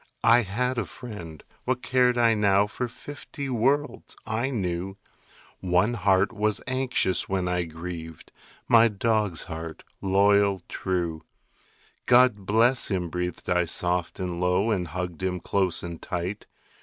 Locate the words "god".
12.07-12.47